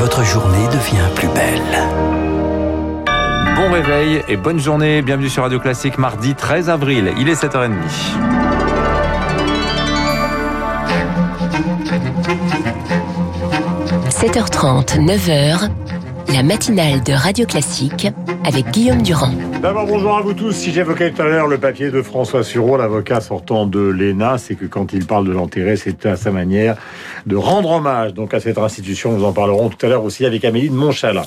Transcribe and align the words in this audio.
votre 0.00 0.24
journée 0.24 0.66
devient 0.68 1.10
plus 1.14 1.28
belle. 1.28 1.60
Bon 3.54 3.70
réveil 3.70 4.22
et 4.28 4.38
bonne 4.38 4.58
journée. 4.58 5.02
Bienvenue 5.02 5.28
sur 5.28 5.42
Radio 5.42 5.60
Classique 5.60 5.98
mardi 5.98 6.34
13 6.34 6.70
avril. 6.70 7.12
Il 7.18 7.28
est 7.28 7.34
7h30.– 7.34 7.72
7h30, 14.10 15.04
9h, 15.04 15.68
la 16.32 16.42
matinale 16.42 17.02
de 17.02 17.12
Radio 17.12 17.44
Classique 17.44 18.06
avec 18.44 18.70
Guillaume 18.70 19.02
Durand. 19.02 19.32
D'abord, 19.62 19.86
bonjour 19.86 20.16
à 20.16 20.22
vous 20.22 20.32
tous. 20.32 20.52
Si 20.52 20.72
j'évoquais 20.72 21.10
tout 21.10 21.22
à 21.22 21.24
l'heure 21.24 21.48
le 21.48 21.58
papier 21.58 21.90
de 21.90 22.02
François 22.02 22.44
Sureau, 22.44 22.76
l'avocat 22.76 23.20
sortant 23.20 23.66
de 23.66 23.80
l'ENA, 23.80 24.38
c'est 24.38 24.54
que 24.54 24.66
quand 24.66 24.92
il 24.92 25.06
parle 25.06 25.26
de 25.26 25.32
l'enterrer, 25.32 25.76
c'est 25.76 26.06
à 26.06 26.16
sa 26.16 26.30
manière 26.30 26.76
de 27.26 27.36
rendre 27.36 27.70
hommage 27.70 28.14
donc 28.14 28.32
à 28.34 28.40
cette 28.40 28.58
institution. 28.58 29.12
Nous 29.12 29.24
en 29.24 29.32
parlerons 29.32 29.70
tout 29.70 29.84
à 29.84 29.88
l'heure 29.88 30.04
aussi 30.04 30.24
avec 30.24 30.44
Amélie 30.44 30.70
de. 30.70 31.22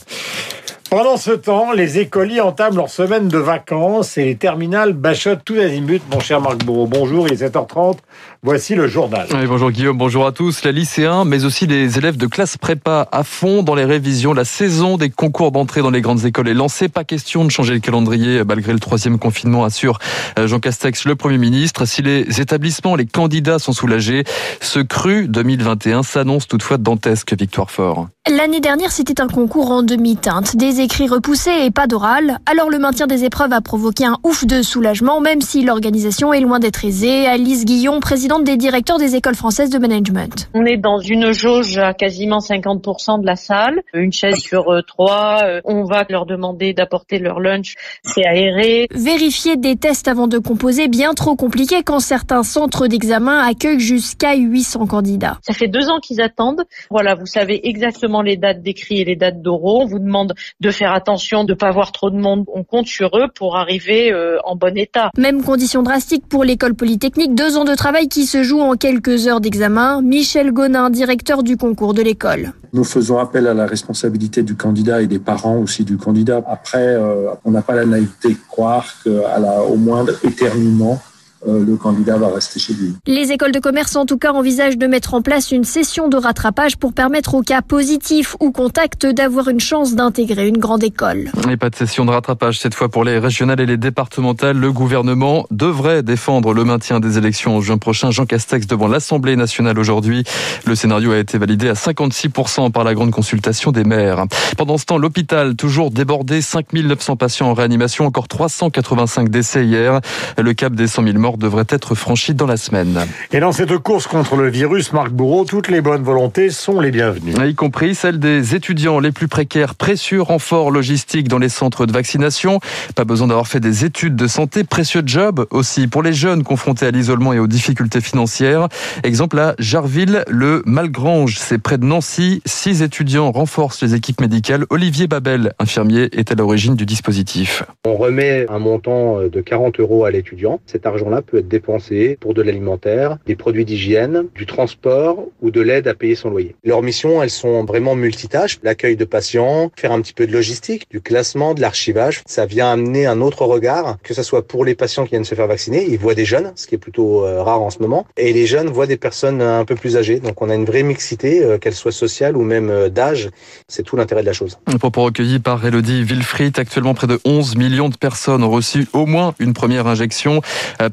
Pendant 0.95 1.17
ce 1.17 1.31
temps, 1.31 1.71
les 1.71 1.97
écoliers 1.97 2.39
entament 2.39 2.75
leur 2.75 2.87
semaine 2.87 3.27
de 3.27 3.39
vacances 3.39 4.15
et 4.19 4.25
les 4.25 4.35
terminales 4.35 4.93
bachotent 4.93 5.43
tout 5.43 5.55
azimut. 5.55 6.03
Mon 6.11 6.19
cher 6.19 6.39
Marc 6.39 6.63
Bourreau, 6.63 6.85
bonjour, 6.85 7.27
il 7.27 7.33
est 7.33 7.47
7h30. 7.47 7.97
Voici 8.43 8.75
le 8.75 8.87
journal. 8.87 9.25
bonjour 9.47 9.71
Guillaume, 9.71 9.97
bonjour 9.97 10.27
à 10.27 10.31
tous. 10.31 10.63
Les 10.63 10.71
lycéens, 10.71 11.25
mais 11.25 11.45
aussi 11.45 11.65
les 11.65 11.97
élèves 11.97 12.17
de 12.17 12.27
classe 12.27 12.57
prépa 12.59 13.07
à 13.11 13.23
fond 13.23 13.63
dans 13.63 13.73
les 13.73 13.85
révisions. 13.85 14.33
La 14.33 14.45
saison 14.45 14.97
des 14.97 15.09
concours 15.09 15.51
d'entrée 15.51 15.81
dans 15.81 15.89
les 15.89 16.01
grandes 16.01 16.25
écoles 16.25 16.47
est 16.47 16.53
lancée. 16.53 16.89
Pas 16.89 17.03
question 17.03 17.43
de 17.43 17.49
changer 17.49 17.73
le 17.73 17.79
calendrier 17.79 18.43
malgré 18.43 18.71
le 18.71 18.79
troisième 18.79 19.17
confinement, 19.17 19.63
assure 19.63 19.97
euh, 20.37 20.45
Jean 20.45 20.59
Castex, 20.59 21.05
le 21.05 21.15
Premier 21.15 21.39
ministre. 21.39 21.85
Si 21.85 22.03
les 22.03 22.39
établissements, 22.39 22.95
les 22.95 23.07
candidats 23.07 23.57
sont 23.57 23.73
soulagés, 23.73 24.25
ce 24.61 24.79
cru 24.79 25.27
2021 25.27 26.03
s'annonce 26.03 26.47
toutefois 26.47 26.77
dantesque, 26.77 27.33
Victoire 27.33 27.71
Fort. 27.71 28.09
L'année 28.29 28.61
dernière, 28.61 28.91
c'était 28.91 29.19
un 29.19 29.27
concours 29.27 29.71
en 29.71 29.83
demi-teinte, 29.83 30.55
des 30.55 30.82
écrits 30.83 31.07
repoussés 31.07 31.65
et 31.65 31.71
pas 31.71 31.87
d'oral. 31.87 32.39
Alors 32.45 32.69
le 32.69 32.77
maintien 32.77 33.07
des 33.07 33.23
épreuves 33.23 33.53
a 33.53 33.61
provoqué 33.61 34.05
un 34.05 34.17
ouf 34.23 34.45
de 34.45 34.61
soulagement, 34.61 35.21
même 35.21 35.39
si 35.39 35.63
l'organisation 35.63 36.33
est 36.33 36.41
loin 36.41 36.59
d'être 36.59 36.83
aisée. 36.83 37.25
Alice 37.25 37.63
Guillon, 37.63 38.01
présidente 38.01 38.43
des 38.43 38.57
directeurs 38.57 38.97
des 38.97 39.15
écoles 39.15 39.35
françaises 39.35 39.69
de 39.69 39.77
management. 39.77 40.49
On 40.53 40.65
est 40.65 40.75
dans 40.75 40.99
une 40.99 41.31
jauge 41.31 41.77
à 41.77 41.93
quasiment 41.93 42.39
50% 42.39 43.21
de 43.21 43.25
la 43.25 43.37
salle, 43.37 43.81
une 43.93 44.11
chaise 44.11 44.39
sur 44.39 44.73
euh, 44.73 44.81
trois. 44.81 45.43
Euh, 45.45 45.61
on 45.63 45.85
va 45.85 46.05
leur 46.09 46.25
demander 46.25 46.73
d'apporter 46.73 47.17
leur 47.17 47.39
lunch, 47.39 47.75
c'est 48.03 48.25
aéré. 48.25 48.87
Vérifier 48.91 49.55
des 49.55 49.77
tests 49.77 50.09
avant 50.09 50.27
de 50.27 50.37
composer, 50.37 50.89
bien 50.89 51.13
trop 51.13 51.37
compliqué 51.37 51.83
quand 51.83 52.01
certains 52.01 52.43
centres 52.43 52.87
d'examen 52.87 53.39
accueillent 53.39 53.79
jusqu'à 53.79 54.35
800 54.35 54.87
candidats. 54.87 55.37
Ça 55.43 55.53
fait 55.53 55.69
deux 55.69 55.89
ans 55.89 56.01
qu'ils 56.01 56.19
attendent. 56.19 56.65
Voilà, 56.89 57.15
vous 57.15 57.25
savez 57.25 57.69
exactement 57.69 58.21
les 58.21 58.35
dates 58.35 58.61
d'écrit 58.61 58.99
et 58.99 59.05
les 59.05 59.15
dates 59.15 59.41
d'oraux. 59.41 59.83
On 59.83 59.85
vous 59.85 59.99
demande 59.99 60.33
de 60.59 60.72
faire 60.73 60.93
attention, 60.93 61.43
de 61.43 61.53
ne 61.53 61.57
pas 61.57 61.67
avoir 61.67 61.91
trop 61.91 62.09
de 62.09 62.17
monde. 62.17 62.45
On 62.53 62.63
compte 62.63 62.87
sur 62.87 63.17
eux 63.17 63.27
pour 63.33 63.55
arriver 63.55 64.11
euh, 64.11 64.37
en 64.43 64.55
bon 64.55 64.77
état. 64.77 65.09
Même 65.17 65.43
condition 65.43 65.83
drastique 65.83 66.27
pour 66.27 66.43
l'école 66.43 66.73
polytechnique. 66.73 67.35
Deux 67.35 67.57
ans 67.57 67.65
de 67.65 67.75
travail 67.75 68.07
qui 68.09 68.25
se 68.25 68.43
jouent 68.43 68.61
en 68.61 68.75
quelques 68.75 69.27
heures 69.27 69.39
d'examen. 69.39 70.01
Michel 70.01 70.51
Gonin, 70.51 70.89
directeur 70.89 71.43
du 71.43 71.57
concours 71.57 71.93
de 71.93 72.01
l'école. 72.01 72.51
Nous 72.73 72.83
faisons 72.83 73.19
appel 73.19 73.47
à 73.47 73.53
la 73.53 73.65
responsabilité 73.65 74.43
du 74.43 74.55
candidat 74.55 75.01
et 75.01 75.07
des 75.07 75.19
parents 75.19 75.57
aussi 75.57 75.83
du 75.83 75.97
candidat. 75.97 76.41
Après, 76.47 76.87
euh, 76.87 77.29
on 77.45 77.51
n'a 77.51 77.61
pas 77.61 77.75
la 77.75 77.85
naïveté 77.85 78.29
de 78.29 78.39
croire 78.49 78.85
qu'à 79.03 79.39
la, 79.39 79.61
au 79.61 79.75
moindre 79.75 80.13
éternuement, 80.25 80.99
le 81.45 81.75
candidat 81.75 82.17
va 82.17 82.29
rester 82.29 82.59
chez 82.59 82.73
lui. 82.73 82.93
Les 83.05 83.31
écoles 83.31 83.51
de 83.51 83.59
commerce, 83.59 83.95
en 83.95 84.05
tout 84.05 84.17
cas, 84.17 84.31
envisagent 84.31 84.77
de 84.77 84.87
mettre 84.87 85.13
en 85.13 85.21
place 85.21 85.51
une 85.51 85.63
session 85.63 86.07
de 86.07 86.17
rattrapage 86.17 86.77
pour 86.77 86.93
permettre 86.93 87.35
aux 87.35 87.41
cas 87.41 87.61
positifs 87.61 88.35
ou 88.39 88.51
contacts 88.51 89.05
d'avoir 89.05 89.47
une 89.47 89.59
chance 89.59 89.95
d'intégrer 89.95 90.47
une 90.47 90.57
grande 90.57 90.83
école. 90.83 91.31
Et 91.49 91.57
pas 91.57 91.69
de 91.69 91.75
session 91.75 92.05
de 92.05 92.11
rattrapage 92.11 92.59
cette 92.59 92.75
fois 92.75 92.89
pour 92.89 93.03
les 93.03 93.19
régionales 93.19 93.59
et 93.59 93.65
les 93.65 93.77
départementales. 93.77 94.57
Le 94.57 94.71
gouvernement 94.71 95.45
devrait 95.51 96.03
défendre 96.03 96.53
le 96.53 96.63
maintien 96.63 96.99
des 96.99 97.17
élections 97.17 97.57
en 97.57 97.61
juin 97.61 97.77
prochain. 97.77 98.11
Jean 98.11 98.25
Castex 98.25 98.67
devant 98.67 98.87
l'Assemblée 98.87 99.35
nationale 99.35 99.77
aujourd'hui. 99.79 100.23
Le 100.65 100.75
scénario 100.75 101.11
a 101.11 101.17
été 101.17 101.37
validé 101.37 101.69
à 101.69 101.73
56% 101.73 102.71
par 102.71 102.83
la 102.83 102.93
grande 102.93 103.11
consultation 103.11 103.71
des 103.71 103.83
maires. 103.83 104.25
Pendant 104.57 104.77
ce 104.77 104.85
temps, 104.85 104.97
l'hôpital 104.97 105.55
toujours 105.55 105.91
débordé, 105.91 106.41
5900 106.41 107.15
patients 107.15 107.49
en 107.49 107.53
réanimation, 107.53 108.05
encore 108.05 108.27
385 108.27 109.29
décès 109.29 109.65
hier. 109.65 109.99
Le 110.37 110.53
cap 110.53 110.73
des 110.73 110.87
100 110.87 111.03
000 111.03 111.17
morts 111.17 111.32
devrait 111.37 111.65
être 111.69 111.95
franchi 111.95 112.33
dans 112.33 112.45
la 112.45 112.57
semaine. 112.57 112.99
Et 113.31 113.39
dans 113.39 113.51
cette 113.51 113.77
course 113.77 114.07
contre 114.07 114.35
le 114.35 114.49
virus, 114.49 114.93
Marc 114.93 115.11
Bourreau, 115.11 115.45
toutes 115.45 115.69
les 115.69 115.81
bonnes 115.81 116.03
volontés 116.03 116.49
sont 116.49 116.79
les 116.79 116.91
bienvenues. 116.91 117.33
Y 117.47 117.55
compris 117.55 117.95
celles 117.95 118.19
des 118.19 118.55
étudiants 118.55 118.99
les 118.99 119.11
plus 119.11 119.27
précaires. 119.27 119.75
Précieux 119.75 120.21
renfort 120.21 120.71
logistique 120.71 121.27
dans 121.27 121.39
les 121.39 121.49
centres 121.49 121.85
de 121.85 121.91
vaccination. 121.91 122.59
Pas 122.95 123.05
besoin 123.05 123.27
d'avoir 123.27 123.47
fait 123.47 123.59
des 123.59 123.85
études 123.85 124.15
de 124.15 124.27
santé. 124.27 124.63
Précieux 124.63 125.03
job 125.05 125.45
aussi 125.49 125.87
pour 125.87 126.03
les 126.03 126.13
jeunes 126.13 126.43
confrontés 126.43 126.85
à 126.85 126.91
l'isolement 126.91 127.33
et 127.33 127.39
aux 127.39 127.47
difficultés 127.47 128.01
financières. 128.01 128.67
Exemple 129.03 129.39
à 129.39 129.55
Jarville, 129.59 130.23
le 130.27 130.61
Malgrange, 130.65 131.37
c'est 131.39 131.57
près 131.57 131.77
de 131.77 131.85
Nancy. 131.85 132.41
Six 132.45 132.81
étudiants 132.81 133.31
renforcent 133.31 133.81
les 133.81 133.95
équipes 133.95 134.21
médicales. 134.21 134.65
Olivier 134.69 135.07
Babel, 135.07 135.53
infirmier, 135.59 136.09
est 136.11 136.31
à 136.31 136.35
l'origine 136.35 136.75
du 136.75 136.85
dispositif. 136.85 137.63
On 137.85 137.95
remet 137.95 138.45
un 138.49 138.59
montant 138.59 139.19
de 139.21 139.41
40 139.41 139.79
euros 139.79 140.05
à 140.05 140.11
l'étudiant. 140.11 140.59
Cet 140.65 140.85
argent-là 140.85 141.21
peut 141.23 141.39
être 141.39 141.47
dépensé 141.47 142.17
pour 142.19 142.33
de 142.33 142.41
l'alimentaire, 142.41 143.17
des 143.25 143.35
produits 143.35 143.65
d'hygiène, 143.65 144.25
du 144.35 144.45
transport 144.45 145.25
ou 145.41 145.51
de 145.51 145.61
l'aide 145.61 145.87
à 145.87 145.93
payer 145.93 146.15
son 146.15 146.29
loyer. 146.29 146.55
Leurs 146.63 146.81
missions, 146.81 147.21
elles 147.23 147.29
sont 147.29 147.65
vraiment 147.65 147.95
multitâches. 147.95 148.59
L'accueil 148.63 148.95
de 148.95 149.05
patients, 149.05 149.71
faire 149.75 149.91
un 149.91 150.01
petit 150.01 150.13
peu 150.13 150.27
de 150.27 150.31
logistique, 150.31 150.87
du 150.89 151.01
classement, 151.01 151.53
de 151.53 151.61
l'archivage. 151.61 152.21
Ça 152.25 152.45
vient 152.45 152.71
amener 152.71 153.05
un 153.05 153.21
autre 153.21 153.45
regard, 153.45 153.97
que 154.03 154.13
ce 154.13 154.23
soit 154.23 154.47
pour 154.47 154.65
les 154.65 154.75
patients 154.75 155.03
qui 155.05 155.11
viennent 155.11 155.23
se 155.23 155.35
faire 155.35 155.47
vacciner. 155.47 155.85
Ils 155.89 155.97
voient 155.97 156.15
des 156.15 156.25
jeunes, 156.25 156.51
ce 156.55 156.67
qui 156.67 156.75
est 156.75 156.79
plutôt 156.79 157.25
euh, 157.25 157.43
rare 157.43 157.61
en 157.61 157.69
ce 157.69 157.79
moment. 157.79 158.05
Et 158.17 158.33
les 158.33 158.45
jeunes 158.45 158.67
voient 158.67 158.87
des 158.87 158.97
personnes 158.97 159.41
un 159.41 159.65
peu 159.65 159.75
plus 159.75 159.97
âgées. 159.97 160.19
Donc 160.19 160.41
on 160.41 160.49
a 160.49 160.55
une 160.55 160.65
vraie 160.65 160.83
mixité, 160.83 161.43
euh, 161.43 161.57
qu'elle 161.57 161.73
soit 161.73 161.91
sociale 161.91 162.37
ou 162.37 162.43
même 162.43 162.69
euh, 162.69 162.89
d'âge. 162.89 163.29
C'est 163.67 163.83
tout 163.83 163.95
l'intérêt 163.95 164.21
de 164.21 164.27
la 164.27 164.33
chose. 164.33 164.57
Un 164.67 164.77
propos 164.77 165.03
recueilli 165.03 165.39
par 165.39 165.65
Elodie 165.65 166.03
Wilfried. 166.03 166.57
Actuellement, 166.59 166.93
près 166.93 167.07
de 167.07 167.19
11 167.25 167.55
millions 167.55 167.89
de 167.89 167.97
personnes 167.97 168.43
ont 168.43 168.49
reçu 168.49 168.87
au 168.93 169.05
moins 169.05 169.33
une 169.39 169.53
première 169.53 169.87
injection. 169.87 170.41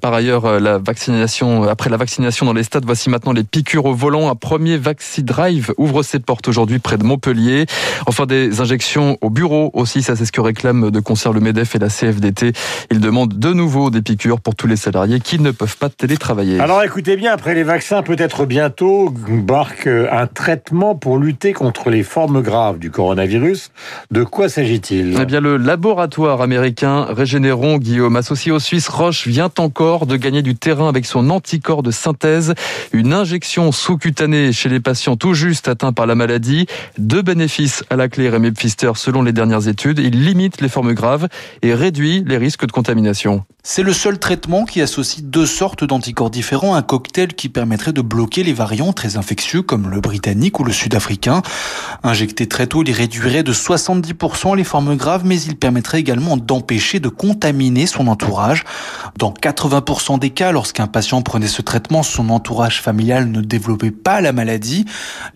Par 0.00 0.14
ailleurs, 0.20 0.44
euh, 0.44 0.60
la 0.60 0.78
vaccination, 0.78 1.64
après 1.64 1.90
la 1.90 1.96
vaccination 1.96 2.46
dans 2.46 2.52
les 2.52 2.62
stades, 2.62 2.84
voici 2.84 3.10
maintenant 3.10 3.32
les 3.32 3.42
piqûres 3.42 3.86
au 3.86 3.94
volant. 3.94 4.30
Un 4.30 4.34
premier 4.34 4.76
Vaccine 4.76 5.24
Drive 5.24 5.72
ouvre 5.78 6.02
ses 6.02 6.18
portes 6.18 6.46
aujourd'hui 6.46 6.78
près 6.78 6.98
de 6.98 7.04
Montpellier. 7.04 7.66
Enfin, 8.06 8.26
des 8.26 8.60
injections 8.60 9.16
au 9.22 9.30
bureau 9.30 9.70
aussi, 9.72 10.02
ça 10.02 10.16
c'est 10.16 10.26
ce 10.26 10.32
que 10.32 10.40
réclame 10.40 10.90
de 10.90 11.00
concert 11.00 11.32
le 11.32 11.40
MEDEF 11.40 11.74
et 11.74 11.78
la 11.78 11.88
CFDT. 11.88 12.52
Ils 12.90 13.00
demandent 13.00 13.38
de 13.38 13.52
nouveau 13.52 13.90
des 13.90 14.02
piqûres 14.02 14.40
pour 14.40 14.54
tous 14.54 14.66
les 14.66 14.76
salariés 14.76 15.20
qui 15.20 15.38
ne 15.38 15.50
peuvent 15.50 15.76
pas 15.76 15.88
télétravailler. 15.88 16.60
Alors 16.60 16.82
écoutez 16.82 17.16
bien, 17.16 17.32
après 17.32 17.54
les 17.54 17.64
vaccins, 17.64 18.02
peut-être 18.02 18.44
bientôt 18.44 19.10
barque 19.10 19.86
un 19.86 20.26
traitement 20.26 20.94
pour 20.94 21.18
lutter 21.18 21.52
contre 21.54 21.88
les 21.88 22.02
formes 22.02 22.42
graves 22.42 22.78
du 22.78 22.90
coronavirus. 22.90 23.70
De 24.10 24.22
quoi 24.22 24.48
s'agit-il? 24.48 25.16
Eh 25.18 25.24
bien, 25.24 25.40
le 25.40 25.56
laboratoire 25.56 26.42
américain 26.42 27.06
Régénéron, 27.08 27.78
Guillaume, 27.78 28.16
associé 28.16 28.52
au 28.52 28.58
Suisse 28.58 28.88
Roche, 28.88 29.26
vient 29.26 29.50
encore 29.58 30.06
de 30.10 30.16
gagner 30.16 30.42
du 30.42 30.56
terrain 30.56 30.88
avec 30.88 31.06
son 31.06 31.30
anticorps 31.30 31.82
de 31.82 31.90
synthèse. 31.90 32.54
Une 32.92 33.12
injection 33.12 33.72
sous-cutanée 33.72 34.52
chez 34.52 34.68
les 34.68 34.80
patients 34.80 35.16
tout 35.16 35.34
juste 35.34 35.68
atteints 35.68 35.92
par 35.92 36.06
la 36.06 36.14
maladie. 36.14 36.66
Deux 36.98 37.22
bénéfices 37.22 37.84
à 37.90 37.96
la 37.96 38.08
clé 38.08 38.28
Rémi 38.28 38.50
Pfister 38.50 38.90
selon 38.96 39.22
les 39.22 39.32
dernières 39.32 39.68
études. 39.68 40.00
Il 40.00 40.24
limite 40.24 40.60
les 40.60 40.68
formes 40.68 40.92
graves 40.92 41.28
et 41.62 41.74
réduit 41.74 42.24
les 42.26 42.36
risques 42.36 42.66
de 42.66 42.72
contamination. 42.72 43.44
C'est 43.62 43.82
le 43.82 43.92
seul 43.92 44.18
traitement 44.18 44.64
qui 44.64 44.80
associe 44.80 45.22
deux 45.22 45.44
sortes 45.44 45.84
d'anticorps 45.84 46.30
différents, 46.30 46.74
un 46.74 46.82
cocktail 46.82 47.34
qui 47.34 47.50
permettrait 47.50 47.92
de 47.92 48.00
bloquer 48.00 48.42
les 48.42 48.54
variants 48.54 48.94
très 48.94 49.18
infectieux 49.18 49.60
comme 49.60 49.90
le 49.90 50.00
britannique 50.00 50.58
ou 50.60 50.64
le 50.64 50.72
sud-africain. 50.72 51.42
Injecté 52.02 52.46
très 52.46 52.66
tôt, 52.66 52.82
il 52.82 52.90
réduirait 52.90 53.42
de 53.42 53.52
70% 53.52 54.56
les 54.56 54.64
formes 54.64 54.96
graves, 54.96 55.26
mais 55.26 55.38
il 55.42 55.56
permettrait 55.56 56.00
également 56.00 56.38
d'empêcher 56.38 57.00
de 57.00 57.10
contaminer 57.10 57.86
son 57.86 58.06
entourage. 58.06 58.64
Dans 59.18 59.30
80% 59.30 60.18
des 60.18 60.30
cas, 60.30 60.52
lorsqu'un 60.52 60.86
patient 60.86 61.20
prenait 61.20 61.46
ce 61.46 61.60
traitement, 61.60 62.02
son 62.02 62.30
entourage 62.30 62.80
familial 62.80 63.30
ne 63.30 63.42
développait 63.42 63.90
pas 63.90 64.22
la 64.22 64.32
maladie. 64.32 64.86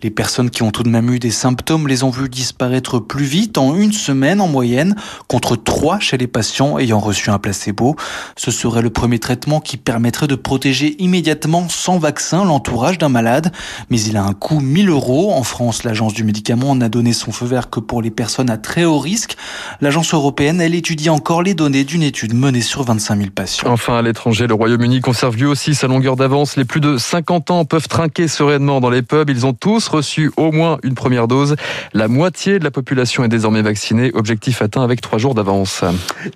Les 0.01 0.09
personnes 0.09 0.49
qui 0.49 0.63
ont 0.63 0.71
tout 0.71 0.83
de 0.83 0.89
même 0.89 1.11
eu 1.11 1.19
des 1.19 1.29
symptômes 1.29 1.87
les 1.87 2.01
ont 2.01 2.09
vus 2.09 2.29
disparaître 2.29 2.97
plus 2.97 3.25
vite, 3.25 3.59
en 3.59 3.75
une 3.75 3.93
semaine 3.93 4.41
en 4.41 4.47
moyenne, 4.47 4.95
contre 5.27 5.55
trois 5.55 5.99
chez 5.99 6.17
les 6.17 6.27
patients 6.27 6.79
ayant 6.79 6.99
reçu 6.99 7.29
un 7.29 7.37
placebo. 7.37 7.95
Ce 8.35 8.51
serait 8.51 8.81
le 8.81 8.89
premier 8.89 9.19
traitement 9.19 9.59
qui 9.59 9.77
permettrait 9.77 10.27
de 10.27 10.35
protéger 10.35 10.95
immédiatement 10.99 11.67
sans 11.69 11.97
vaccin 11.97 12.45
l'entourage 12.45 12.97
d'un 12.97 13.09
malade. 13.09 13.51
Mais 13.89 13.99
il 14.01 14.17
a 14.17 14.23
un 14.23 14.33
coût 14.33 14.59
1000 14.59 14.89
euros. 14.89 15.33
En 15.33 15.43
France, 15.43 15.83
l'agence 15.83 16.13
du 16.13 16.23
médicament 16.23 16.75
n'a 16.75 16.89
donné 16.89 17.13
son 17.13 17.31
feu 17.31 17.45
vert 17.45 17.69
que 17.69 17.79
pour 17.79 18.01
les 18.01 18.11
personnes 18.11 18.49
à 18.49 18.57
très 18.57 18.85
haut 18.85 18.99
risque. 18.99 19.35
L'agence 19.81 20.13
européenne, 20.13 20.61
elle 20.61 20.75
étudie 20.75 21.09
encore 21.09 21.43
les 21.43 21.53
données 21.53 21.83
d'une 21.83 22.03
étude 22.03 22.33
menée 22.33 22.61
sur 22.61 22.83
25 22.83 23.17
000 23.17 23.29
patients. 23.33 23.71
Enfin, 23.71 23.97
à 23.97 24.01
l'étranger, 24.01 24.47
le 24.47 24.53
Royaume-Uni 24.53 25.01
conserve 25.01 25.35
lui 25.37 25.45
aussi 25.45 25.75
sa 25.75 25.87
longueur 25.87 26.15
d'avance. 26.15 26.57
Les 26.57 26.65
plus 26.65 26.81
de 26.81 26.97
50 26.97 27.51
ans 27.51 27.65
peuvent 27.65 27.87
trinquer 27.87 28.27
sereinement 28.27 28.81
dans 28.81 28.89
les 28.89 29.01
pubs. 29.01 29.29
Ils 29.29 29.45
ont 29.45 29.53
tous 29.53 29.87
reçu 29.87 30.31
au 30.37 30.51
moins 30.51 30.77
une 30.83 30.95
première 30.95 31.27
dose. 31.27 31.55
La 31.93 32.07
moitié 32.07 32.59
de 32.59 32.63
la 32.63 32.71
population 32.71 33.23
est 33.23 33.29
désormais 33.29 33.61
vaccinée. 33.61 34.11
Objectif 34.13 34.61
atteint 34.61 34.83
avec 34.83 35.01
trois 35.01 35.19
jours 35.19 35.35
d'avance. 35.35 35.83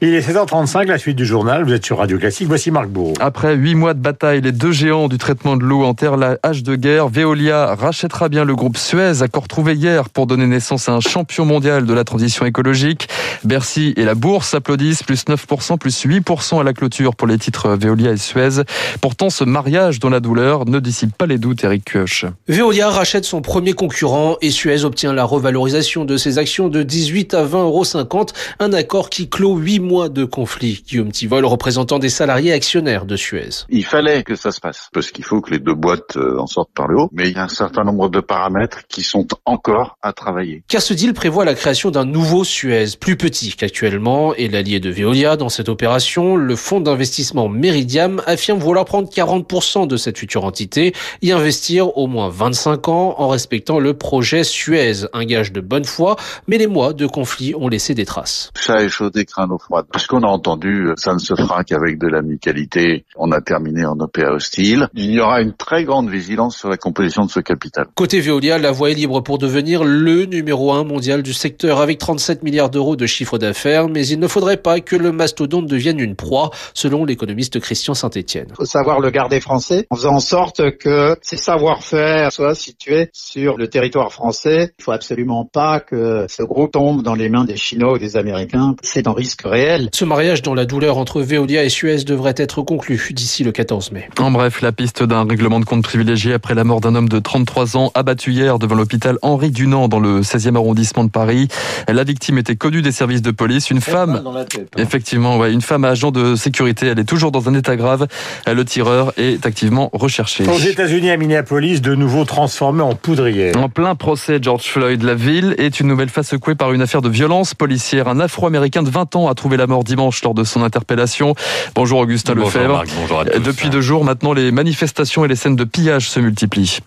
Il 0.02 0.14
est 0.14 0.28
16h35, 0.28 0.86
la 0.86 0.98
suite 0.98 1.16
du 1.16 1.26
journal. 1.26 1.64
Vous 1.70 1.76
êtes 1.76 1.86
sur 1.86 2.00
Radio 2.00 2.18
Classique. 2.18 2.48
Voici 2.48 2.72
Marc 2.72 2.88
Bourg. 2.88 3.14
Après 3.20 3.54
huit 3.54 3.76
mois 3.76 3.94
de 3.94 4.00
bataille, 4.00 4.42
les 4.42 4.52
deux 4.52 4.72
géants 4.72 5.08
du 5.08 5.20
traitement 5.20 5.56
de 5.56 5.64
l'eau 5.64 5.84
enterrent 5.84 6.18
la 6.18 6.40
hache 6.42 6.64
de 6.64 6.76
guerre. 6.76 7.10
Veolia 7.10 7.76
rachètera 7.76 8.28
bien 8.28 8.44
le 8.44 8.56
groupe 8.56 8.76
Suez, 8.76 9.22
accord 9.22 9.48
trouvé 9.48 9.76
hier 9.76 10.10
pour 10.10 10.26
donner 10.26 10.48
naissance 10.48 10.90
à 10.90 10.94
un 10.94 11.00
champion 11.00 11.46
mondial 11.46 11.86
de 11.86 11.94
la 11.94 12.04
transition 12.04 12.48
écologique. 12.48 13.08
Bercy 13.44 13.94
et 13.98 14.04
la 14.04 14.16
bourse 14.16 14.56
applaudissent 14.56 15.04
plus 15.04 15.24
9%, 15.26 15.78
plus 15.78 16.08
8% 16.08 16.60
à 16.60 16.64
la 16.64 16.74
clôture 16.74 17.16
pour 17.16 17.28
les 17.28 17.38
titres 17.38 17.78
Veolia 17.80 18.14
et 18.14 18.18
Suez. 18.18 18.64
Pourtant, 19.00 19.30
ce 19.30 19.44
mariage 19.44 20.00
dans 20.00 20.10
la 20.10 20.22
douleur 20.22 20.66
ne 20.66 20.80
dissipe 20.80 21.16
pas 21.16 21.28
les 21.28 21.38
doutes, 21.38 21.64
Eric 21.64 21.86
Kioch. 21.86 22.26
Veolia 22.48 22.90
rachète 22.90 23.26
son 23.26 23.44
premier 23.44 23.74
concurrent 23.74 24.38
et 24.42 24.50
Suez 24.50 24.86
obtient 24.86 25.14
la 25.14 25.24
revalorisation 25.24 26.04
de 26.04 26.18
ses 26.18 26.40
actions 26.40 26.68
de 26.68 26.82
18 26.82 27.36
à 27.36 27.46
20,50 27.46 27.58
euros. 27.60 28.26
Un 28.60 28.74
accord 28.74 29.12
qui 29.12 29.30
clôt 29.30 29.56
8 29.56 29.80
mois 29.82 30.10
de 30.10 30.26
conflit. 30.26 30.84
Guillaume 30.88 31.12
Tivol, 31.12 31.46
représentant 31.60 32.00
des 32.00 32.08
salariés 32.08 32.54
actionnaires 32.54 33.06
de 33.06 33.18
Suez. 33.18 33.66
Il 33.68 33.84
fallait 33.84 34.24
que 34.24 34.36
ça 34.36 34.54
se 34.54 34.62
passe 34.62 34.88
parce 34.94 35.12
qu'il 35.12 35.26
faut 35.26 35.42
que 35.42 35.52
les 35.52 35.60
deux 35.60 35.74
boîtes 35.74 36.16
euh, 36.16 36.40
en 36.40 36.48
sortent 36.48 36.72
par 36.74 36.88
le 36.88 36.98
haut. 36.98 37.10
Mais 37.12 37.28
il 37.28 37.36
y 37.36 37.38
a 37.38 37.44
un 37.44 37.50
certain 37.50 37.84
nombre 37.84 38.08
de 38.08 38.22
paramètres 38.22 38.88
qui 38.88 39.04
sont 39.04 39.28
encore 39.44 39.98
à 40.02 40.14
travailler. 40.14 40.64
Car 40.70 40.82
ce 40.82 40.94
deal 40.94 41.14
prévoit 41.14 41.44
la 41.44 41.56
création 41.56 41.92
d'un 41.92 42.06
nouveau 42.06 42.46
Suez, 42.46 42.96
plus 42.98 43.18
petit 43.18 43.52
qu'actuellement, 43.58 44.34
et 44.36 44.48
l'allié 44.48 44.80
de 44.80 44.90
Veolia 44.90 45.36
dans 45.36 45.50
cette 45.50 45.68
opération, 45.68 46.38
le 46.38 46.56
fonds 46.56 46.80
d'investissement 46.80 47.50
Meridiam, 47.50 48.22
affirme 48.26 48.60
vouloir 48.60 48.86
prendre 48.86 49.10
40% 49.10 49.86
de 49.86 49.98
cette 49.98 50.18
future 50.18 50.46
entité, 50.46 50.94
y 51.22 51.34
investir 51.34 51.98
au 51.98 52.08
moins 52.08 52.30
25 52.30 52.88
ans 52.88 53.16
en 53.18 53.28
respectant 53.28 53.80
le 53.80 53.94
projet 53.96 54.46
Suez, 54.46 55.08
un 55.12 55.26
gage 55.26 55.52
de 55.52 55.60
bonne 55.60 55.84
foi, 55.84 56.16
mais 56.48 56.58
les 56.58 56.68
mois 56.68 56.94
de 56.94 57.06
conflit 57.06 57.54
ont 57.54 57.68
laissé 57.68 57.94
des 57.94 58.06
traces. 58.06 58.50
Ça 58.56 58.76
a 58.76 58.84
échaudé 58.84 59.26
crâne 59.26 59.52
au 59.52 59.60
froid. 59.60 59.84
Parce 59.84 60.08
qu'on 60.08 60.24
a 60.24 60.28
entendu, 60.28 60.88
ça 60.96 61.14
ne 61.14 61.20
se 61.20 61.36
fera 61.36 61.49
qu'avec 61.64 61.98
de 61.98 62.08
l'amicalité. 62.08 63.06
On 63.16 63.32
a 63.32 63.42
terminé 63.42 63.86
en 63.86 64.00
OPA 64.00 64.32
hostile. 64.32 64.88
Il 64.94 65.12
y 65.12 65.20
aura 65.20 65.42
une 65.42 65.54
très 65.54 65.84
grande 65.84 66.10
vigilance 66.10 66.58
sur 66.58 66.70
la 66.70 66.78
composition 66.78 67.26
de 67.26 67.32
ce 67.32 67.40
capital. 67.40 67.88
Côté 67.96 68.22
Veolia, 68.22 68.58
la 68.58 68.72
voie 68.72 68.92
est 68.92 68.96
libre 68.96 69.22
pour 69.22 69.38
devenir 69.38 69.84
le 69.84 70.26
numéro 70.26 70.72
un 70.72 70.84
mondial 70.84 71.24
du 71.24 71.34
secteur 71.34 71.82
avec 71.82 71.98
37 71.98 72.44
milliards 72.44 72.70
d'euros 72.70 72.96
de 72.96 73.06
chiffre 73.06 73.38
d'affaires, 73.38 73.90
mais 73.90 74.06
il 74.08 74.20
ne 74.20 74.28
faudrait 74.28 74.58
pas 74.58 74.80
que 74.80 74.96
le 74.96 75.12
mastodonte 75.12 75.68
devienne 75.68 76.00
une 76.00 76.16
proie, 76.16 76.52
selon 76.74 77.06
l'économiste 77.06 77.60
Christian 77.60 77.94
Saint-Etienne. 77.94 78.48
Il 78.52 78.56
faut 78.56 78.66
savoir 78.66 79.00
le 79.00 79.10
garder 79.10 79.40
français, 79.40 79.88
en 79.90 79.96
faisant 79.96 80.16
en 80.16 80.20
sorte 80.20 80.78
que 80.78 81.16
ces 81.22 81.38
savoir-faire 81.38 82.32
soient 82.32 82.56
situés 82.56 83.10
sur 83.14 83.58
le 83.58 83.68
territoire 83.68 84.12
français. 84.12 84.74
Il 84.80 84.84
faut 84.84 84.92
absolument 84.92 85.46
pas 85.46 85.80
que 85.80 86.26
ce 86.28 86.44
groupe 86.44 86.72
tombe 86.72 87.04
dans 87.04 87.16
les 87.16 87.30
mains 87.30 87.46
des 87.46 87.58
Chinois 87.58 87.94
ou 87.94 87.98
des 87.98 88.18
Américains. 88.18 88.76
C'est 88.82 89.08
un 89.08 89.14
risque 89.14 89.42
réel. 89.44 89.90
Ce 89.94 90.06
mariage 90.06 90.42
dans 90.42 90.54
la 90.54 90.66
douleur 90.66 90.98
entre 90.98 91.22
Veolia 91.22 91.39
et 91.48 91.70
Suez 91.70 92.04
devrait 92.04 92.36
être 92.38 92.62
conclu 92.62 93.00
d'ici 93.12 93.44
le 93.44 93.52
14 93.52 93.92
mai. 93.92 94.10
En 94.20 94.32
bref, 94.32 94.62
la 94.62 94.72
piste 94.72 95.04
d'un 95.04 95.26
règlement 95.28 95.60
de 95.60 95.66
compte 95.66 95.84
privilégié 95.84 96.34
après 96.34 96.54
la 96.54 96.64
mort 96.64 96.82
d'un 96.82 96.96
homme 96.96 97.10
de 97.10 97.20
33 97.20 97.78
ans 97.78 97.92
abattu 97.96 98.32
hier 98.32 98.60
devant 98.60 98.76
l'hôpital 98.76 99.18
Henri 99.22 99.52
Dunant 99.52 99.88
dans 99.88 100.00
le 100.00 100.22
16e 100.22 100.56
arrondissement 100.56 101.04
de 101.04 101.10
Paris. 101.10 101.48
La 101.88 102.04
victime 102.04 102.38
était 102.38 102.56
connue 102.56 102.82
des 102.82 102.92
services 102.92 103.22
de 103.22 103.32
police, 103.32 103.70
une 103.70 103.82
femme. 103.82 104.22
Dans 104.24 104.34
la 104.34 104.46
tête, 104.46 104.70
hein. 104.76 104.82
Effectivement, 104.82 105.38
ouais, 105.38 105.52
une 105.54 105.62
femme 105.62 105.86
agent 105.86 106.12
de 106.12 106.36
sécurité. 106.36 106.88
Elle 106.88 107.00
est 107.00 107.04
toujours 107.04 107.32
dans 107.32 107.50
un 107.50 107.54
état 107.54 107.76
grave. 107.76 108.08
Le 108.48 108.66
tireur 108.66 109.14
est 109.18 109.46
activement 109.46 109.90
recherché. 109.94 110.48
Aux 110.48 110.58
États-Unis, 110.58 111.10
à 111.10 111.18
Minneapolis, 111.18 111.82
de 111.82 111.96
nouveau 111.96 112.26
transformé 112.26 112.82
en 112.82 112.96
poudrière. 112.96 113.56
En 113.58 113.70
plein 113.70 113.96
procès, 113.96 114.40
George 114.42 114.64
Floyd, 114.64 115.04
la 115.04 115.16
ville 115.16 115.56
est 115.58 115.80
une 115.80 115.88
nouvelle 115.88 116.10
fois 116.10 116.24
secouée 116.24 116.56
par 116.56 116.74
une 116.74 116.82
affaire 116.82 117.02
de 117.02 117.10
violence 117.10 117.54
policière. 117.54 118.08
Un 118.08 118.20
Afro-Américain 118.20 118.84
de 118.84 118.90
20 118.90 119.16
ans 119.16 119.28
a 119.28 119.34
trouvé 119.34 119.58
la 119.58 119.68
mort 119.68 119.84
dimanche 119.84 120.24
lors 120.24 120.34
de 120.34 120.44
son 120.44 120.64
interpellation. 120.64 121.29
Bonjour 121.76 122.00
Augustin 122.00 122.34
Bonjour 122.36 122.48
Lefebvre. 122.48 122.74
Marc, 122.76 122.90
bonjour 123.00 123.20
à 123.22 123.26
tous. 123.26 123.40
Depuis 123.40 123.70
deux 123.70 123.82
jours 123.82 124.04
maintenant, 124.04 124.34
les 124.34 124.52
manifestations 124.52 125.26
et 125.26 125.28
les 125.28 125.36
scènes 125.36 125.56
de 125.56 125.64
pillage 125.64 126.10
se 126.10 126.20
multiplient. 126.20 126.80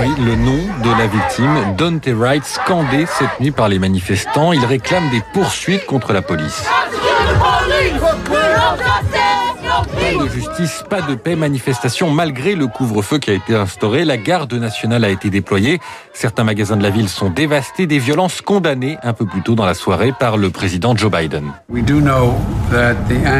Oui, 0.00 0.08
le 0.18 0.34
nom 0.34 0.58
de 0.82 0.90
la 0.98 1.06
victime, 1.06 1.76
Dante 1.78 2.08
Wright, 2.08 2.44
scandé 2.44 3.06
cette 3.06 3.40
nuit 3.40 3.52
par 3.52 3.68
les 3.68 3.78
manifestants. 3.78 4.52
Il 4.52 4.64
réclame 4.64 5.08
des 5.10 5.22
poursuites 5.32 5.86
contre 5.86 6.12
la 6.12 6.20
police. 6.20 6.64
Pas 9.74 10.24
de 10.24 10.28
justice, 10.28 10.84
pas 10.88 11.02
de 11.02 11.16
paix, 11.16 11.34
manifestation 11.34 12.10
malgré 12.10 12.54
le 12.54 12.68
couvre-feu 12.68 13.18
qui 13.18 13.30
a 13.30 13.34
été 13.34 13.56
instauré. 13.56 14.04
La 14.04 14.16
garde 14.16 14.54
nationale 14.54 15.04
a 15.04 15.08
été 15.08 15.30
déployée. 15.30 15.80
Certains 16.12 16.44
magasins 16.44 16.76
de 16.76 16.82
la 16.82 16.90
ville 16.90 17.08
sont 17.08 17.30
dévastés. 17.30 17.86
Des 17.86 17.98
violences 17.98 18.40
condamnées 18.40 18.98
un 19.02 19.12
peu 19.12 19.26
plus 19.26 19.42
tôt 19.42 19.56
dans 19.56 19.66
la 19.66 19.74
soirée 19.74 20.12
par 20.12 20.36
le 20.36 20.50
président 20.50 20.96
Joe 20.96 21.10
Biden. 21.10 21.52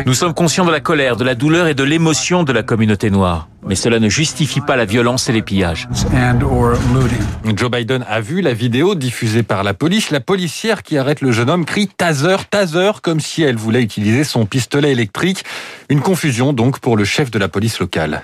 Nous 0.06 0.14
sommes 0.14 0.34
conscients 0.34 0.64
de 0.64 0.72
la 0.72 0.80
colère, 0.80 1.16
de 1.16 1.24
la 1.24 1.36
douleur 1.36 1.68
et 1.68 1.74
de 1.74 1.84
l'émotion 1.84 2.42
de 2.42 2.52
la 2.52 2.64
communauté 2.64 3.10
noire. 3.10 3.48
Mais 3.66 3.74
cela 3.74 3.98
ne 3.98 4.08
justifie 4.08 4.60
pas 4.60 4.76
la 4.76 4.84
violence 4.84 5.28
et 5.28 5.32
les 5.32 5.42
pillages. 5.42 5.88
Joe 7.56 7.70
Biden 7.70 8.04
a 8.08 8.20
vu 8.20 8.40
la 8.40 8.52
vidéo 8.52 8.94
diffusée 8.94 9.42
par 9.42 9.64
la 9.64 9.74
police. 9.74 10.10
La 10.10 10.20
policière 10.20 10.82
qui 10.82 10.98
arrête 10.98 11.20
le 11.20 11.32
jeune 11.32 11.48
homme 11.48 11.64
crie 11.64 11.88
taser, 11.88 12.36
taser, 12.50 12.90
comme 13.02 13.20
si 13.20 13.42
elle 13.42 13.56
voulait 13.56 13.82
utiliser 13.82 14.24
son 14.24 14.44
pistolet 14.44 14.92
électrique. 14.92 15.44
Une 15.88 16.00
confusion 16.00 16.52
donc 16.52 16.78
pour 16.78 16.96
le 16.96 17.04
chef 17.04 17.30
de 17.30 17.38
la 17.38 17.48
police 17.48 17.78
locale. 17.78 18.22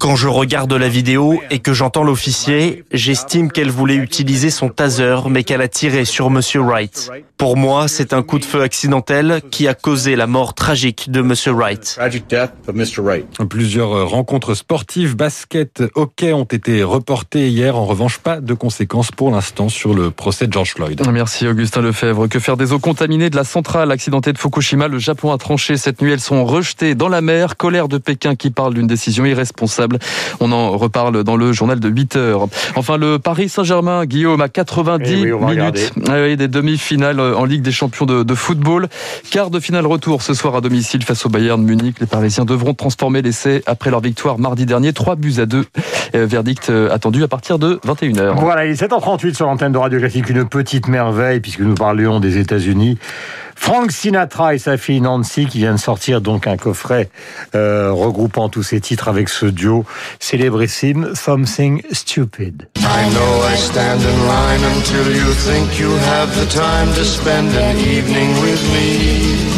Quand 0.00 0.16
je 0.16 0.28
regarde 0.28 0.72
la 0.72 0.88
vidéo 0.88 1.40
et 1.50 1.60
que 1.60 1.72
j'entends 1.72 2.04
l'officier, 2.04 2.84
j'estime 2.92 3.52
qu'elle 3.52 3.70
voulait 3.70 3.96
utiliser 3.96 4.50
son 4.50 4.68
taser 4.68 5.16
mais 5.28 5.44
qu'elle 5.44 5.62
a 5.62 5.68
tiré 5.68 6.04
sur 6.04 6.30
Monsieur 6.30 6.60
Wright. 6.60 7.10
Pour 7.36 7.56
moi, 7.56 7.86
c'est 7.86 8.12
un 8.12 8.22
coup 8.22 8.38
de 8.38 8.44
feu 8.44 8.62
accidentel 8.62 9.40
qui 9.50 9.68
a 9.68 9.74
causé 9.74 10.16
la 10.16 10.26
mort 10.26 10.54
tragique 10.54 11.10
de 11.10 11.20
Monsieur 11.20 11.52
Wright. 11.52 11.98
Plusieurs 13.48 14.08
rencontres 14.08 14.47
sportives, 14.54 15.16
basket, 15.16 15.82
hockey 15.94 16.32
ont 16.32 16.44
été 16.44 16.82
reportées 16.82 17.48
hier. 17.48 17.76
En 17.76 17.84
revanche, 17.86 18.18
pas 18.18 18.40
de 18.40 18.54
conséquences 18.54 19.10
pour 19.10 19.30
l'instant 19.30 19.68
sur 19.68 19.94
le 19.94 20.10
procès 20.10 20.46
de 20.46 20.52
George 20.52 20.74
Floyd. 20.74 21.00
Merci 21.12 21.46
Augustin 21.46 21.80
Lefebvre. 21.80 22.28
Que 22.28 22.38
faire 22.38 22.56
des 22.56 22.72
eaux 22.72 22.78
contaminées 22.78 23.30
de 23.30 23.36
la 23.36 23.44
centrale 23.44 23.90
accidentée 23.90 24.32
de 24.32 24.38
Fukushima? 24.38 24.88
Le 24.88 24.98
Japon 24.98 25.32
a 25.32 25.38
tranché 25.38 25.76
cette 25.76 26.00
nuit. 26.02 26.12
Elles 26.12 26.20
sont 26.20 26.44
rejetées 26.44 26.94
dans 26.94 27.08
la 27.08 27.20
mer. 27.20 27.56
Colère 27.56 27.88
de 27.88 27.98
Pékin 27.98 28.34
qui 28.34 28.50
parle 28.50 28.74
d'une 28.74 28.86
décision 28.86 29.24
irresponsable. 29.24 29.98
On 30.40 30.52
en 30.52 30.76
reparle 30.76 31.24
dans 31.24 31.36
le 31.36 31.52
journal 31.52 31.80
de 31.80 31.88
8 31.88 32.16
heures. 32.16 32.48
Enfin, 32.76 32.96
le 32.96 33.18
Paris 33.18 33.48
Saint-Germain, 33.48 34.04
Guillaume, 34.06 34.40
à 34.40 34.48
90 34.48 35.10
Eh 35.10 35.32
oui, 35.32 35.56
minutes 35.56 35.92
Ah 36.08 36.22
oui, 36.22 36.36
des 36.36 36.48
demi-finales 36.48 37.20
en 37.20 37.44
Ligue 37.44 37.62
des 37.62 37.72
Champions 37.72 38.06
de, 38.06 38.22
de 38.22 38.34
football. 38.34 38.88
Quart 39.30 39.50
de 39.50 39.60
finale 39.60 39.86
retour 39.86 40.22
ce 40.22 40.34
soir 40.34 40.54
à 40.56 40.60
domicile 40.60 41.02
face 41.02 41.26
au 41.26 41.28
Bayern 41.28 41.62
Munich. 41.62 41.96
Les 42.00 42.06
Parisiens 42.06 42.44
devront 42.44 42.74
transformer 42.74 43.22
l'essai 43.22 43.62
après 43.66 43.90
leur 43.90 44.00
victoire 44.00 44.37
mardi 44.38 44.66
dernier. 44.66 44.92
3 44.92 45.16
buts 45.16 45.34
à 45.38 45.46
2. 45.46 45.64
Euh, 46.14 46.26
verdict 46.26 46.70
euh, 46.70 46.90
attendu 46.90 47.22
à 47.22 47.28
partir 47.28 47.58
de 47.58 47.78
21h. 47.86 48.34
Voilà, 48.36 48.64
il 48.64 48.72
est 48.72 48.82
7h38 48.82 49.34
sur 49.34 49.46
l'antenne 49.46 49.72
de 49.72 49.78
Radio 49.78 49.98
Classique, 49.98 50.30
une 50.30 50.48
petite 50.48 50.88
merveille, 50.88 51.40
puisque 51.40 51.60
nous 51.60 51.74
parlions 51.74 52.20
des 52.20 52.38
États-Unis. 52.38 52.98
Frank 53.56 53.90
Sinatra 53.90 54.54
et 54.54 54.58
sa 54.58 54.76
fille 54.76 55.00
Nancy 55.00 55.46
qui 55.46 55.58
vient 55.58 55.74
de 55.74 55.80
sortir 55.80 56.20
donc 56.20 56.46
un 56.46 56.56
coffret 56.56 57.10
euh, 57.54 57.90
regroupant 57.92 58.48
tous 58.48 58.62
ses 58.62 58.80
titres 58.80 59.08
avec 59.08 59.28
ce 59.28 59.46
duo 59.46 59.84
célébrissime 60.20 61.14
Something 61.14 61.82
Stupid. 61.90 62.68
I 62.76 63.10
know 63.10 63.42
I 63.52 63.56
stand 63.56 64.00
in 64.00 64.26
line 64.26 64.64
until 64.76 65.14
you 65.14 65.32
think 65.34 65.78
you 65.78 65.90
have 65.90 66.30
the 66.40 66.48
time 66.48 66.94
to 66.94 67.04
spend 67.04 67.52
an 67.56 67.76
evening 67.78 68.40
with 68.40 68.62
me. 68.72 69.57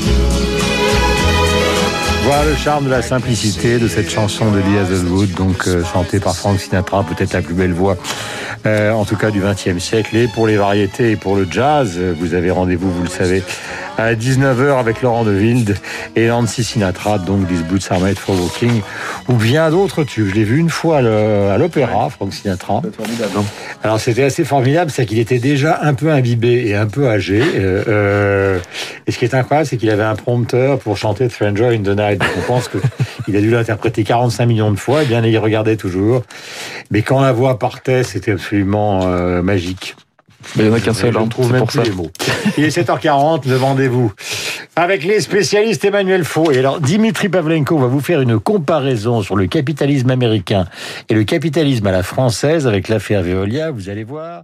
Voilà 2.23 2.45
le 2.45 2.55
charme 2.55 2.85
de 2.85 2.89
la 2.91 3.01
simplicité 3.01 3.79
de 3.79 3.87
cette 3.87 4.09
chanson 4.09 4.51
de 4.51 4.59
Lee 4.59 4.77
Hazelwood, 4.77 5.31
donc 5.31 5.67
euh, 5.67 5.83
chantée 5.83 6.19
par 6.19 6.35
Frank 6.35 6.59
Sinatra, 6.59 7.03
peut-être 7.03 7.33
la 7.33 7.41
plus 7.41 7.55
belle 7.55 7.73
voix, 7.73 7.97
euh, 8.65 8.91
en 8.91 9.05
tout 9.05 9.15
cas 9.15 9.31
du 9.31 9.41
XXe 9.41 9.83
siècle. 9.83 10.15
Et 10.15 10.27
pour 10.27 10.45
les 10.45 10.55
variétés 10.55 11.11
et 11.11 11.15
pour 11.15 11.35
le 11.35 11.47
jazz, 11.49 11.99
vous 12.19 12.33
avez 12.35 12.51
rendez-vous, 12.51 12.91
vous 12.91 13.03
le 13.03 13.09
savez, 13.09 13.43
à 14.01 14.13
19h 14.15 14.79
avec 14.79 15.01
Laurent 15.01 15.23
De 15.23 15.31
Wild 15.31 15.77
et 16.15 16.27
Nancy 16.27 16.63
Sinatra, 16.63 17.19
donc 17.19 17.47
These 17.47 17.63
Boots 17.63 17.91
Are 17.91 17.99
Made 17.99 18.17
for 18.17 18.35
Walking, 18.39 18.81
ou 19.29 19.33
bien 19.33 19.69
d'autres 19.69 20.03
tubes. 20.03 20.29
Je 20.29 20.35
l'ai 20.35 20.43
vu 20.43 20.57
une 20.57 20.69
fois 20.69 20.97
à 20.97 21.57
l'opéra, 21.57 22.09
Frank 22.09 22.33
Sinatra. 22.33 22.81
Alors 23.83 23.99
c'était 23.99 24.23
assez 24.23 24.43
formidable, 24.43 24.91
c'est 24.91 25.05
qu'il 25.05 25.19
était 25.19 25.39
déjà 25.39 25.79
un 25.81 25.93
peu 25.93 26.11
imbibé 26.11 26.67
et 26.67 26.75
un 26.75 26.87
peu 26.87 27.07
âgé. 27.07 27.41
Euh, 27.41 27.83
euh, 27.87 28.59
et 29.07 29.11
ce 29.11 29.17
qui 29.17 29.25
est 29.25 29.35
incroyable, 29.35 29.67
c'est 29.67 29.77
qu'il 29.77 29.89
avait 29.89 30.03
un 30.03 30.15
prompteur 30.15 30.79
pour 30.79 30.97
chanter 30.97 31.29
Stranger 31.29 31.67
in 31.67 31.83
the 31.83 31.97
Night. 31.97 32.19
Donc, 32.19 32.29
on 32.37 32.41
pense 32.41 32.69
qu'il 33.25 33.35
a 33.35 33.41
dû 33.41 33.51
l'interpréter 33.51 34.03
45 34.03 34.45
millions 34.45 34.71
de 34.71 34.79
fois, 34.79 35.03
et 35.03 35.05
bien 35.05 35.23
il 35.23 35.37
regardait 35.37 35.77
toujours. 35.77 36.23
Mais 36.89 37.01
quand 37.01 37.21
la 37.21 37.31
voix 37.31 37.59
partait, 37.59 38.03
c'était 38.03 38.31
absolument 38.31 39.01
euh, 39.05 39.41
magique. 39.41 39.95
Mais 40.55 40.63
il 40.63 40.69
n'y 40.69 40.73
en 40.73 40.77
a 40.77 40.79
qu'un 40.79 40.93
seul, 40.93 41.15
hein, 41.15 41.27
c'est 41.31 41.57
pour 41.57 41.67
plus 41.67 41.79
ça. 41.79 41.83
les 41.83 41.91
mots. 41.91 42.11
Il 42.57 42.63
est 42.63 42.75
7h40, 42.75 43.47
demandez-vous. 43.47 44.11
Avec 44.75 45.03
les 45.03 45.19
spécialistes 45.19 45.83
Emmanuel 45.83 46.23
Faux. 46.23 46.51
Et 46.51 46.59
alors, 46.59 46.79
Dimitri 46.79 47.29
Pavlenko 47.29 47.77
va 47.77 47.87
vous 47.87 47.99
faire 47.99 48.21
une 48.21 48.39
comparaison 48.39 49.21
sur 49.21 49.35
le 49.35 49.47
capitalisme 49.47 50.09
américain 50.09 50.65
et 51.09 51.13
le 51.13 51.23
capitalisme 51.23 51.87
à 51.87 51.91
la 51.91 52.03
française 52.03 52.67
avec 52.67 52.87
l'affaire 52.87 53.21
Veolia. 53.21 53.71
Vous 53.71 53.89
allez 53.89 54.03
voir. 54.03 54.43